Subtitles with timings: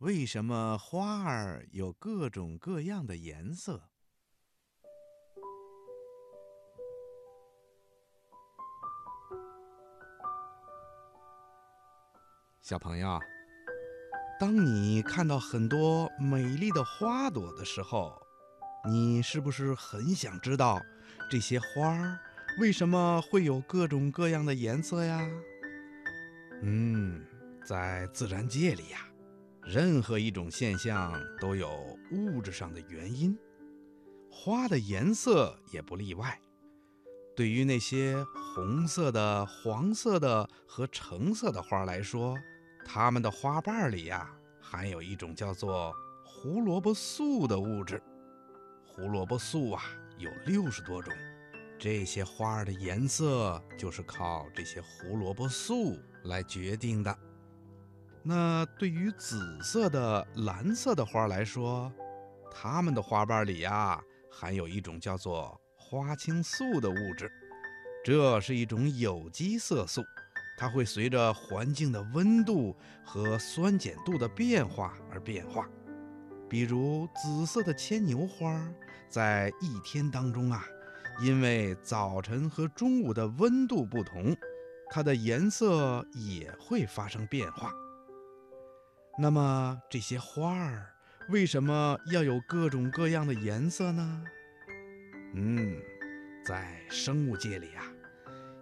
[0.00, 3.82] 为什么花儿有各种各样的颜色？
[12.62, 13.20] 小朋友，
[14.40, 18.18] 当你看到很多美丽的花朵的时候，
[18.88, 20.80] 你是不是很想知道
[21.30, 22.18] 这些花儿
[22.58, 25.20] 为什么会有各种各样的颜色呀？
[26.62, 27.22] 嗯，
[27.66, 29.06] 在自然界里呀。
[29.72, 33.38] 任何一种现象都有物质上的原因，
[34.28, 36.36] 花的颜色也不例外。
[37.36, 42.36] 对于那些红色的、黄色的和橙色的花来说，
[42.84, 44.28] 它们的花瓣里呀
[44.60, 48.02] 含有一种叫做胡萝卜素的物质。
[48.84, 49.84] 胡萝卜素啊
[50.18, 51.14] 有六十多种，
[51.78, 57.16] 这些花儿的颜色就是靠这些胡萝卜素来决定的。
[58.22, 61.90] 那对于紫色的、蓝色的花来说，
[62.52, 63.98] 它们的花瓣里呀
[64.30, 67.30] 含有一种叫做花青素的物质，
[68.04, 70.02] 这是一种有机色素，
[70.58, 75.66] 它会随着环境的温度和酸碱度的变化而变化。
[76.46, 78.70] 比如紫色的牵牛花，
[79.08, 80.62] 在一天当中啊，
[81.22, 84.36] 因为早晨和中午的温度不同，
[84.90, 87.72] 它的颜色也会发生变化。
[89.18, 90.86] 那么这些花儿
[91.28, 94.24] 为什么要有各种各样的颜色呢？
[95.34, 95.80] 嗯，
[96.44, 97.84] 在生物界里啊，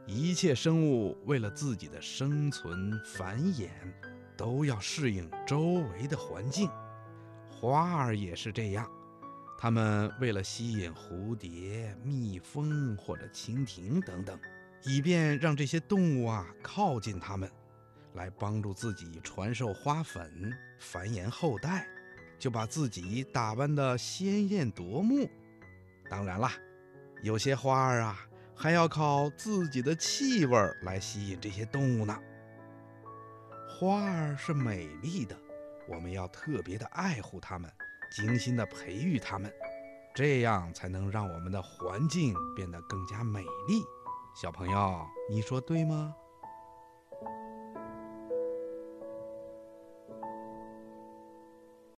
[0.07, 3.69] 一切生物为了自己的生存繁衍，
[4.37, 5.61] 都要适应周
[5.93, 6.69] 围的环境。
[7.49, 8.87] 花儿也是这样，
[9.59, 14.39] 它们为了吸引蝴蝶、蜜蜂或者蜻蜓等等，
[14.85, 17.51] 以便让这些动物啊靠近它们。
[18.19, 21.86] 来帮助自己传授花粉、繁衍后代，
[22.38, 25.30] 就把自己打扮得鲜艳夺目。
[26.11, 26.52] 当然啦，
[27.22, 28.19] 有些花儿啊，
[28.55, 32.18] 还要靠自己的气味来吸引这些动物呢。
[33.68, 35.39] 花儿是美丽的，
[35.89, 37.70] 我们要特别的爱护它们，
[38.11, 39.52] 精心的培育它们，
[40.14, 43.80] 这样才能让我们的环境变得更加美丽。
[44.34, 46.14] 小朋友，你说对吗？